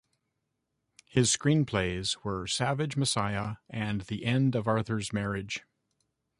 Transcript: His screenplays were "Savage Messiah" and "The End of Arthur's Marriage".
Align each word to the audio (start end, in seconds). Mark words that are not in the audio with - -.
His 1.05 1.31
screenplays 1.37 2.23
were 2.23 2.47
"Savage 2.47 2.97
Messiah" 2.97 3.57
and 3.69 4.01
"The 4.01 4.25
End 4.25 4.55
of 4.55 4.67
Arthur's 4.67 5.13
Marriage". 5.13 5.63